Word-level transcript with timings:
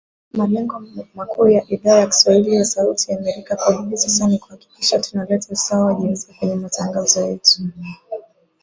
Malengo 0.33 0.79
makuu 1.15 1.47
ya 1.47 1.65
Idhaa 1.67 1.99
ya 1.99 2.07
kiswahili 2.07 2.55
ya 2.55 2.65
Sauti 2.65 3.11
ya 3.11 3.17
Amerika 3.19 3.55
kwa 3.55 3.73
hivi 3.75 3.97
sasa 3.97 4.27
ni 4.27 4.39
kuhakikisha 4.39 4.99
tuna 4.99 5.25
leta 5.25 5.47
usawa 5.53 5.85
wa 5.85 5.93
jinsia 5.93 6.35
kwenye 6.39 6.55
matangazo 6.55 7.21
yetu. 7.27 7.61